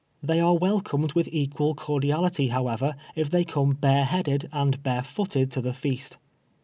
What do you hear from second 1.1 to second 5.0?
with equal cordial ity, however, if they come bare headed and